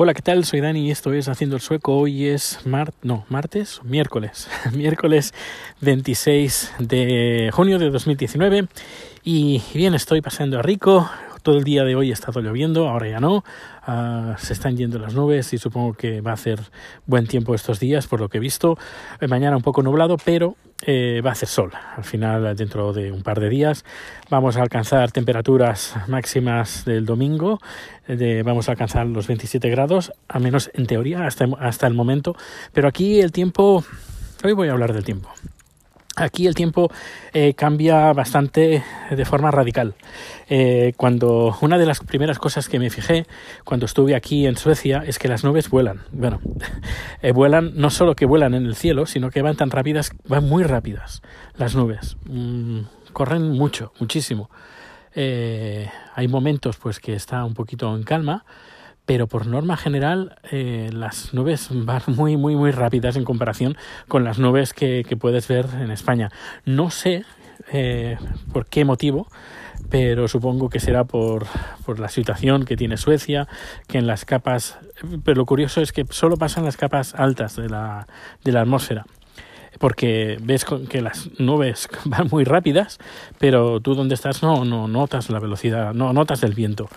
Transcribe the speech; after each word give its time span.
Hola, 0.00 0.14
¿qué 0.14 0.22
tal? 0.22 0.44
Soy 0.44 0.60
Dani 0.60 0.86
y 0.86 0.90
esto 0.92 1.12
es 1.12 1.28
Haciendo 1.28 1.56
el 1.56 1.60
Sueco. 1.60 1.96
Hoy 1.96 2.26
es 2.28 2.64
mar 2.64 2.92
no, 3.02 3.26
martes, 3.28 3.80
miércoles, 3.82 4.48
miércoles 4.72 5.34
26 5.80 6.74
de 6.78 7.50
junio 7.52 7.80
de 7.80 7.90
2019 7.90 8.68
y 9.24 9.60
bien, 9.74 9.94
estoy 9.94 10.20
pasando 10.20 10.60
a 10.60 10.62
rico. 10.62 11.10
Todo 11.48 11.56
el 11.56 11.64
día 11.64 11.82
de 11.82 11.96
hoy 11.96 12.10
ha 12.10 12.12
estado 12.12 12.42
lloviendo, 12.42 12.90
ahora 12.90 13.08
ya 13.08 13.20
no. 13.20 13.36
Uh, 13.86 14.36
se 14.36 14.52
están 14.52 14.76
yendo 14.76 14.98
las 14.98 15.14
nubes 15.14 15.54
y 15.54 15.56
supongo 15.56 15.94
que 15.94 16.20
va 16.20 16.32
a 16.32 16.34
hacer 16.34 16.60
buen 17.06 17.26
tiempo 17.26 17.54
estos 17.54 17.80
días, 17.80 18.06
por 18.06 18.20
lo 18.20 18.28
que 18.28 18.36
he 18.36 18.40
visto. 18.42 18.76
Eh, 19.18 19.28
mañana 19.28 19.56
un 19.56 19.62
poco 19.62 19.82
nublado, 19.82 20.18
pero 20.22 20.56
eh, 20.82 21.22
va 21.24 21.30
a 21.30 21.32
hacer 21.32 21.48
sol. 21.48 21.72
Al 21.96 22.04
final, 22.04 22.54
dentro 22.54 22.92
de 22.92 23.12
un 23.12 23.22
par 23.22 23.40
de 23.40 23.48
días, 23.48 23.86
vamos 24.28 24.58
a 24.58 24.60
alcanzar 24.60 25.10
temperaturas 25.10 25.96
máximas 26.06 26.84
del 26.84 27.06
domingo. 27.06 27.60
De, 28.06 28.42
vamos 28.42 28.68
a 28.68 28.72
alcanzar 28.72 29.06
los 29.06 29.26
27 29.26 29.70
grados, 29.70 30.12
a 30.28 30.38
menos 30.40 30.70
en 30.74 30.84
teoría 30.84 31.24
hasta, 31.24 31.46
hasta 31.60 31.86
el 31.86 31.94
momento. 31.94 32.36
Pero 32.74 32.88
aquí 32.88 33.22
el 33.22 33.32
tiempo, 33.32 33.82
hoy 34.44 34.52
voy 34.52 34.68
a 34.68 34.72
hablar 34.72 34.92
del 34.92 35.04
tiempo. 35.04 35.30
Aquí 36.18 36.48
el 36.48 36.54
tiempo 36.54 36.90
eh, 37.32 37.54
cambia 37.54 38.12
bastante 38.12 38.82
de 39.10 39.24
forma 39.24 39.50
radical. 39.50 39.94
Eh, 40.48 40.92
cuando 40.96 41.56
una 41.60 41.78
de 41.78 41.86
las 41.86 42.00
primeras 42.00 42.38
cosas 42.38 42.68
que 42.68 42.80
me 42.80 42.90
fijé 42.90 43.26
cuando 43.64 43.86
estuve 43.86 44.16
aquí 44.16 44.46
en 44.46 44.56
Suecia 44.56 45.04
es 45.06 45.18
que 45.18 45.28
las 45.28 45.44
nubes 45.44 45.70
vuelan. 45.70 46.02
Bueno, 46.10 46.40
eh, 47.22 47.32
vuelan 47.32 47.72
no 47.76 47.90
solo 47.90 48.16
que 48.16 48.26
vuelan 48.26 48.54
en 48.54 48.66
el 48.66 48.74
cielo, 48.74 49.06
sino 49.06 49.30
que 49.30 49.42
van 49.42 49.56
tan 49.56 49.70
rápidas, 49.70 50.10
van 50.26 50.48
muy 50.48 50.64
rápidas 50.64 51.22
las 51.54 51.76
nubes. 51.76 52.16
Mm, 52.24 52.80
corren 53.12 53.50
mucho, 53.52 53.92
muchísimo. 54.00 54.50
Hay 55.14 56.28
momentos 56.28 56.76
pues 56.76 57.00
que 57.00 57.14
está 57.14 57.44
un 57.44 57.54
poquito 57.54 57.92
en 57.96 58.04
calma 58.04 58.44
pero 59.08 59.26
por 59.26 59.46
norma 59.46 59.78
general 59.78 60.36
eh, 60.52 60.90
las 60.92 61.32
nubes 61.32 61.68
van 61.72 62.02
muy, 62.08 62.36
muy, 62.36 62.56
muy 62.56 62.72
rápidas 62.72 63.16
en 63.16 63.24
comparación 63.24 63.74
con 64.06 64.22
las 64.22 64.38
nubes 64.38 64.74
que, 64.74 65.02
puedes 65.18 65.48
ver 65.48 65.64
en 65.80 65.90
España. 65.90 66.30
No 66.66 66.90
sé 66.90 67.24
eh, 67.72 68.18
por 68.52 68.66
qué 68.66 68.84
motivo, 68.84 69.26
pero 69.88 70.28
supongo 70.28 70.68
que 70.68 70.78
será 70.78 71.04
por, 71.04 71.46
por 71.86 72.00
la 72.00 72.10
situación 72.10 72.66
que 72.66 72.76
tiene 72.76 72.98
Suecia, 72.98 73.48
que 73.86 73.96
en 73.96 74.06
las 74.06 74.26
capas, 74.26 74.78
pero 75.24 75.38
lo 75.38 75.46
curioso 75.46 75.80
es 75.80 75.92
que 75.92 76.04
solo 76.10 76.36
pasan 76.36 76.66
las 76.66 76.76
capas 76.76 77.14
altas 77.14 77.56
de 77.56 77.70
la, 77.70 78.06
de 78.44 78.52
la 78.52 78.60
atmósfera 78.60 79.06
porque 79.78 80.38
ves 80.40 80.64
que 80.88 81.00
las 81.02 81.28
nubes 81.38 81.88
van 82.04 82.28
muy 82.30 82.44
rápidas, 82.44 82.98
pero 83.38 83.80
tú 83.80 83.94
donde 83.94 84.14
estás 84.14 84.42
no, 84.42 84.64
no 84.64 84.88
notas 84.88 85.30
la 85.30 85.38
velocidad, 85.38 85.94
no 85.94 86.12
notas 86.12 86.42
el 86.42 86.54
viento. 86.54 86.88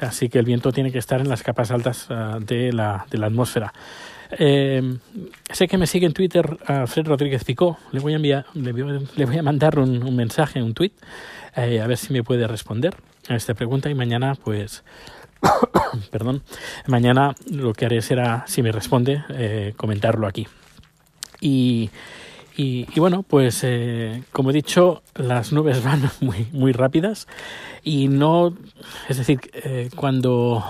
Así 0.00 0.28
que 0.28 0.38
el 0.38 0.44
viento 0.44 0.72
tiene 0.72 0.92
que 0.92 0.98
estar 0.98 1.20
en 1.20 1.28
las 1.28 1.42
capas 1.42 1.70
altas 1.70 2.08
uh, 2.10 2.38
de, 2.40 2.72
la, 2.72 3.06
de 3.10 3.18
la 3.18 3.26
atmósfera. 3.26 3.72
Eh, 4.30 4.98
sé 5.50 5.68
que 5.68 5.78
me 5.78 5.86
sigue 5.86 6.06
en 6.06 6.12
Twitter 6.12 6.58
a 6.66 6.86
Fred 6.86 7.06
Rodríguez 7.06 7.44
Picó. 7.44 7.78
Le 7.92 8.00
voy 8.00 8.12
a 8.12 8.16
enviar, 8.16 8.46
le 8.54 8.72
le 8.72 9.24
voy 9.24 9.38
a 9.38 9.42
mandar 9.42 9.78
un, 9.78 10.02
un 10.02 10.16
mensaje, 10.16 10.62
un 10.62 10.74
tweet, 10.74 10.92
eh, 11.56 11.80
a 11.80 11.86
ver 11.86 11.96
si 11.96 12.12
me 12.12 12.22
puede 12.22 12.46
responder 12.46 12.94
a 13.28 13.36
esta 13.36 13.54
pregunta 13.54 13.90
y 13.90 13.94
mañana, 13.94 14.34
pues, 14.42 14.84
perdón, 16.10 16.42
mañana 16.86 17.34
lo 17.50 17.72
que 17.72 17.86
haré 17.86 18.02
será, 18.02 18.44
si 18.46 18.62
me 18.62 18.72
responde, 18.72 19.24
eh, 19.30 19.74
comentarlo 19.76 20.26
aquí. 20.26 20.46
Y, 21.40 21.90
y, 22.56 22.86
bueno, 22.98 23.22
pues 23.22 23.60
eh, 23.62 24.22
como 24.32 24.50
he 24.50 24.52
dicho, 24.52 25.02
las 25.14 25.52
nubes 25.52 25.82
van 25.84 26.10
muy, 26.20 26.48
muy 26.52 26.72
rápidas 26.72 27.28
y 27.84 28.08
no, 28.08 28.54
es 29.08 29.18
decir, 29.18 29.40
eh, 29.52 29.90
cuando 29.94 30.64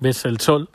ves 0.00 0.24
el 0.24 0.40
sol, 0.40 0.68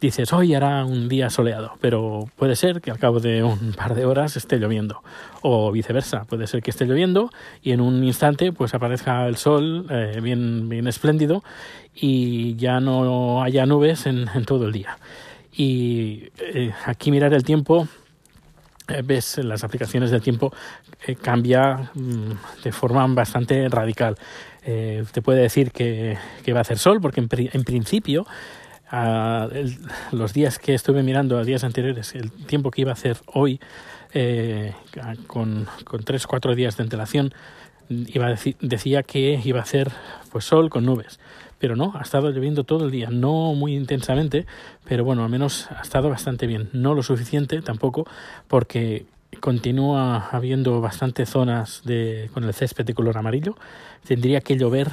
dices, 0.00 0.32
hoy 0.32 0.54
hará 0.54 0.84
un 0.84 1.08
día 1.08 1.30
soleado, 1.30 1.76
pero 1.80 2.28
puede 2.36 2.56
ser 2.56 2.80
que 2.80 2.90
al 2.90 2.98
cabo 2.98 3.20
de 3.20 3.42
un 3.42 3.72
par 3.72 3.94
de 3.94 4.04
horas 4.04 4.36
esté 4.36 4.58
lloviendo, 4.58 5.02
o 5.42 5.70
viceversa, 5.72 6.24
puede 6.24 6.46
ser 6.46 6.62
que 6.62 6.70
esté 6.70 6.84
lloviendo 6.84 7.30
y 7.62 7.72
en 7.72 7.80
un 7.80 8.02
instante 8.04 8.52
pues 8.52 8.74
aparezca 8.74 9.26
el 9.26 9.36
sol 9.36 9.86
eh, 9.90 10.20
bien, 10.22 10.68
bien 10.68 10.86
espléndido 10.86 11.42
y 11.94 12.56
ya 12.56 12.80
no 12.80 13.42
haya 13.42 13.66
nubes 13.66 14.06
en, 14.06 14.28
en 14.34 14.44
todo 14.44 14.66
el 14.66 14.72
día. 14.72 14.98
Y 15.56 16.30
eh, 16.38 16.72
aquí 16.84 17.10
mirar 17.10 17.32
el 17.32 17.44
tiempo 17.44 17.86
ves 19.04 19.38
en 19.38 19.48
las 19.48 19.64
aplicaciones 19.64 20.10
del 20.10 20.20
tiempo 20.20 20.52
eh, 21.06 21.16
cambia 21.16 21.90
mmm, 21.94 22.32
de 22.62 22.72
forma 22.72 23.06
bastante 23.08 23.68
radical. 23.68 24.16
Eh, 24.62 25.04
te 25.12 25.22
puede 25.22 25.42
decir 25.42 25.70
que, 25.70 26.16
que, 26.44 26.52
va 26.52 26.60
a 26.60 26.62
hacer 26.62 26.78
sol, 26.78 27.00
porque 27.00 27.20
en, 27.20 27.28
en 27.30 27.64
principio, 27.64 28.26
uh, 28.92 29.48
el, 29.52 29.76
los 30.12 30.32
días 30.32 30.58
que 30.58 30.74
estuve 30.74 31.02
mirando, 31.02 31.38
a 31.38 31.44
días 31.44 31.64
anteriores, 31.64 32.14
el 32.14 32.30
tiempo 32.30 32.70
que 32.70 32.82
iba 32.82 32.90
a 32.90 32.94
hacer 32.94 33.18
hoy, 33.26 33.60
eh, 34.14 34.72
con, 35.26 35.66
con 35.84 36.02
tres, 36.04 36.26
cuatro 36.26 36.54
días 36.54 36.76
de 36.76 36.84
antelación, 36.84 37.34
iba 37.88 38.26
a 38.26 38.30
decir, 38.30 38.56
decía 38.60 39.02
que 39.02 39.40
iba 39.44 39.60
a 39.60 39.62
hacer 39.62 39.90
pues 40.30 40.44
sol 40.44 40.70
con 40.70 40.86
nubes 40.86 41.18
pero 41.58 41.76
no, 41.76 41.92
ha 41.94 42.02
estado 42.02 42.30
lloviendo 42.30 42.64
todo 42.64 42.86
el 42.86 42.90
día, 42.90 43.08
no 43.10 43.54
muy 43.54 43.74
intensamente, 43.74 44.46
pero 44.84 45.04
bueno, 45.04 45.24
al 45.24 45.30
menos 45.30 45.70
ha 45.70 45.82
estado 45.82 46.10
bastante 46.10 46.46
bien, 46.46 46.70
no 46.72 46.94
lo 46.94 47.02
suficiente 47.02 47.60
tampoco, 47.62 48.06
porque 48.48 49.06
continúa 49.40 50.28
habiendo 50.30 50.80
bastantes 50.80 51.30
zonas 51.30 51.82
de, 51.84 52.30
con 52.32 52.44
el 52.44 52.54
césped 52.54 52.84
de 52.84 52.94
color 52.94 53.18
amarillo, 53.18 53.56
tendría 54.06 54.40
que 54.40 54.56
llover 54.56 54.88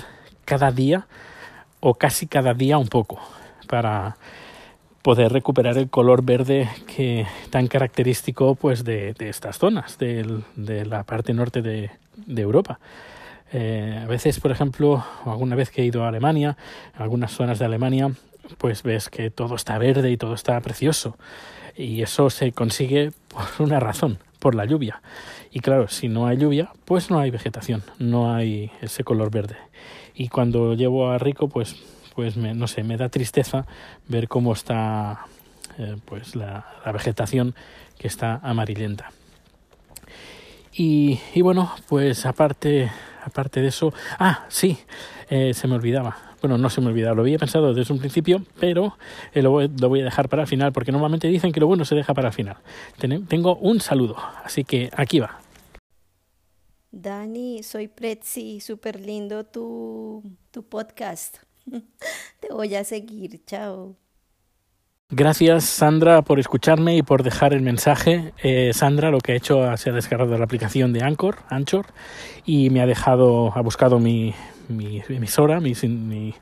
cada 0.45 0.71
día 0.71 1.07
o 1.79 1.95
casi 1.95 2.27
cada 2.27 2.53
día 2.53 2.77
un 2.77 2.87
poco 2.87 3.19
para 3.67 4.17
poder 5.01 5.31
recuperar 5.31 5.77
el 5.77 5.89
color 5.89 6.23
verde 6.23 6.69
que 6.95 7.25
tan 7.49 7.67
característico 7.67 8.55
pues 8.55 8.83
de, 8.83 9.13
de 9.13 9.29
estas 9.29 9.57
zonas 9.57 9.97
de, 9.97 10.43
de 10.55 10.85
la 10.85 11.03
parte 11.03 11.33
norte 11.33 11.61
de, 11.61 11.91
de 12.15 12.41
Europa. 12.41 12.79
Eh, 13.53 13.99
a 14.01 14.07
veces, 14.07 14.39
por 14.39 14.51
ejemplo, 14.51 15.03
alguna 15.25 15.55
vez 15.55 15.69
que 15.69 15.81
he 15.81 15.85
ido 15.85 16.03
a 16.03 16.07
Alemania, 16.07 16.57
en 16.95 17.01
algunas 17.01 17.31
zonas 17.31 17.59
de 17.59 17.65
Alemania, 17.65 18.11
pues 18.57 18.83
ves 18.83 19.09
que 19.09 19.29
todo 19.29 19.55
está 19.55 19.77
verde 19.77 20.11
y 20.11 20.17
todo 20.17 20.33
está 20.33 20.59
precioso. 20.61 21.17
Y 21.75 22.01
eso 22.01 22.29
se 22.29 22.51
consigue 22.51 23.11
por 23.29 23.65
una 23.65 23.79
razón, 23.79 24.19
por 24.39 24.55
la 24.55 24.65
lluvia. 24.65 25.01
Y 25.51 25.59
claro, 25.59 25.87
si 25.87 26.07
no 26.07 26.27
hay 26.27 26.37
lluvia, 26.37 26.71
pues 26.85 27.09
no 27.09 27.19
hay 27.19 27.31
vegetación, 27.31 27.83
no 27.99 28.33
hay 28.33 28.71
ese 28.81 29.03
color 29.03 29.31
verde. 29.31 29.57
Y 30.15 30.29
cuando 30.29 30.73
llevo 30.73 31.09
a 31.09 31.17
Rico, 31.17 31.49
pues, 31.49 31.75
pues 32.15 32.37
me, 32.37 32.53
no 32.53 32.67
sé, 32.67 32.83
me 32.83 32.97
da 32.97 33.09
tristeza 33.09 33.65
ver 34.07 34.27
cómo 34.27 34.53
está 34.53 35.25
eh, 35.77 35.97
pues 36.05 36.35
la 36.35 36.65
vegetación 36.93 37.55
que 37.97 38.07
está 38.07 38.39
amarillenta. 38.43 39.11
Y, 40.73 41.19
bueno, 41.41 41.73
pues 41.87 42.25
aparte 42.25 42.89
aparte 43.23 43.61
de 43.61 43.67
eso, 43.67 43.93
ah, 44.17 44.45
sí, 44.49 44.79
eh, 45.29 45.53
se 45.53 45.67
me 45.67 45.75
olvidaba. 45.75 46.17
Bueno, 46.41 46.57
no 46.57 46.71
se 46.71 46.81
me 46.81 46.87
olvidaba, 46.87 47.13
lo 47.13 47.21
había 47.21 47.37
pensado 47.37 47.71
desde 47.71 47.93
un 47.93 47.99
principio, 47.99 48.43
pero 48.59 48.97
eh, 49.33 49.43
lo, 49.43 49.51
voy 49.51 50.01
a 50.01 50.05
dejar 50.05 50.27
para 50.27 50.41
el 50.41 50.47
final, 50.47 50.73
porque 50.73 50.91
normalmente 50.91 51.27
dicen 51.27 51.51
que 51.51 51.59
lo 51.59 51.67
bueno 51.67 51.85
se 51.85 51.93
deja 51.93 52.15
para 52.15 52.29
el 52.29 52.33
final. 52.33 52.57
Ten 52.97 53.27
tengo 53.27 53.57
un 53.57 53.79
saludo, 53.79 54.15
así 54.43 54.63
que 54.63 54.89
aquí 54.95 55.19
va. 55.19 55.39
Dani, 56.91 57.61
soy 57.63 57.87
Pretzi, 57.87 58.59
súper 58.59 58.99
lindo 58.99 59.45
tu, 59.45 60.23
tu 60.49 60.63
podcast. 60.63 61.37
Te 62.39 62.51
voy 62.51 62.73
a 62.73 62.83
seguir, 62.83 63.45
chao. 63.45 64.00
Gracias 65.13 65.65
Sandra 65.65 66.21
por 66.21 66.39
escucharme 66.39 66.95
y 66.95 67.03
por 67.03 67.21
dejar 67.21 67.53
el 67.53 67.61
mensaje. 67.61 68.31
Eh, 68.41 68.71
Sandra 68.73 69.11
lo 69.11 69.19
que 69.19 69.33
ha 69.33 69.35
hecho 69.35 69.75
se 69.75 69.89
ha 69.89 69.93
descargado 69.93 70.37
la 70.37 70.45
aplicación 70.45 70.93
de 70.93 71.03
Anchor, 71.03 71.39
Anchor 71.49 71.87
y 72.45 72.69
me 72.69 72.81
ha 72.81 72.85
dejado, 72.85 73.51
ha 73.53 73.59
buscado 73.59 73.99
mi, 73.99 74.33
mi 74.69 75.03
emisora, 75.09 75.59
mi, 75.59 75.73
mi, 75.83 76.33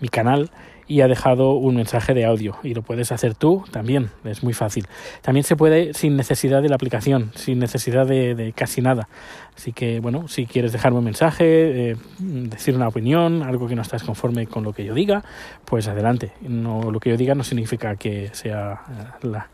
mi 0.00 0.08
canal 0.08 0.50
y 0.86 1.00
ha 1.00 1.08
dejado 1.08 1.52
un 1.54 1.76
mensaje 1.76 2.14
de 2.14 2.24
audio 2.24 2.56
y 2.62 2.74
lo 2.74 2.82
puedes 2.82 3.12
hacer 3.12 3.34
tú 3.34 3.64
también, 3.70 4.10
es 4.24 4.42
muy 4.42 4.52
fácil. 4.52 4.86
También 5.22 5.44
se 5.44 5.56
puede 5.56 5.94
sin 5.94 6.16
necesidad 6.16 6.62
de 6.62 6.68
la 6.68 6.74
aplicación, 6.74 7.32
sin 7.34 7.58
necesidad 7.58 8.06
de, 8.06 8.52
casi 8.56 8.80
nada. 8.80 9.08
Así 9.56 9.72
que 9.72 10.00
bueno, 10.00 10.28
si 10.28 10.46
quieres 10.46 10.72
dejarme 10.72 10.98
un 10.98 11.04
mensaje, 11.04 11.90
eh, 11.90 11.96
decir 12.18 12.74
una 12.74 12.88
opinión, 12.88 13.42
algo 13.42 13.68
que 13.68 13.76
no 13.76 13.82
estás 13.82 14.02
conforme 14.02 14.46
con 14.46 14.64
lo 14.64 14.72
que 14.72 14.84
yo 14.84 14.94
diga, 14.94 15.24
pues 15.64 15.88
adelante. 15.88 16.32
No, 16.42 16.90
lo 16.90 17.00
que 17.00 17.10
yo 17.10 17.16
diga 17.16 17.34
no 17.34 17.44
significa 17.44 17.96
que 17.96 18.30
sea 18.32 18.82
la 19.22 19.48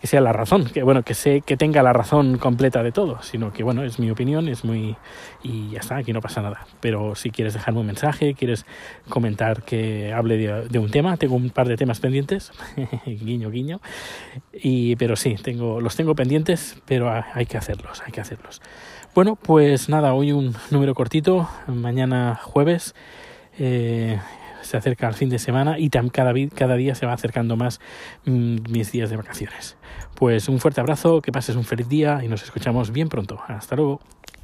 que 0.00 0.06
sea 0.06 0.20
la 0.20 0.32
razón, 0.32 0.64
que 0.64 0.82
bueno, 0.82 1.02
que 1.02 1.14
sé 1.14 1.42
que 1.42 1.56
tenga 1.56 1.82
la 1.82 1.92
razón 1.92 2.38
completa 2.38 2.82
de 2.82 2.90
todo, 2.90 3.22
sino 3.22 3.52
que 3.52 3.62
bueno, 3.62 3.84
es 3.84 3.98
mi 3.98 4.10
opinión, 4.10 4.48
es 4.48 4.64
muy 4.64 4.96
y 5.42 5.70
ya 5.70 5.80
está, 5.80 5.96
aquí 5.96 6.12
no 6.12 6.20
pasa 6.20 6.40
nada. 6.40 6.66
Pero 6.80 7.14
si 7.14 7.30
quieres 7.30 7.54
dejarme 7.54 7.80
un 7.80 7.86
mensaje, 7.86 8.34
quieres 8.34 8.64
comentar 9.08 9.62
que 9.62 10.12
hable 10.12 10.38
de, 10.38 10.68
de 10.68 10.78
un 10.78 10.90
tema, 10.90 11.16
tengo 11.16 11.34
un 11.34 11.50
par 11.50 11.68
de 11.68 11.76
temas 11.76 12.00
pendientes, 12.00 12.52
guiño 13.06 13.50
guiño, 13.50 13.80
y 14.52 14.96
pero 14.96 15.16
sí, 15.16 15.36
tengo 15.42 15.80
los 15.80 15.96
tengo 15.96 16.14
pendientes, 16.14 16.80
pero 16.86 17.10
hay 17.10 17.46
que 17.46 17.58
hacerlos, 17.58 18.02
hay 18.04 18.12
que 18.12 18.20
hacerlos. 18.20 18.62
Bueno, 19.14 19.36
pues 19.36 19.88
nada, 19.88 20.14
hoy 20.14 20.32
un 20.32 20.54
número 20.70 20.94
cortito, 20.94 21.48
mañana 21.66 22.40
jueves. 22.42 22.94
Eh, 23.58 24.18
se 24.62 24.76
acerca 24.76 25.08
el 25.08 25.14
fin 25.14 25.28
de 25.28 25.38
semana 25.38 25.78
y 25.78 25.90
cada, 25.90 26.32
cada 26.54 26.74
día 26.74 26.94
se 26.94 27.06
va 27.06 27.12
acercando 27.12 27.56
más 27.56 27.80
mm, 28.24 28.56
mis 28.70 28.92
días 28.92 29.10
de 29.10 29.16
vacaciones. 29.16 29.76
Pues 30.14 30.48
un 30.48 30.58
fuerte 30.60 30.80
abrazo, 30.80 31.22
que 31.22 31.32
pases 31.32 31.56
un 31.56 31.64
feliz 31.64 31.88
día 31.88 32.20
y 32.22 32.28
nos 32.28 32.42
escuchamos 32.42 32.90
bien 32.92 33.08
pronto. 33.08 33.40
Hasta 33.48 33.76
luego. 33.76 34.00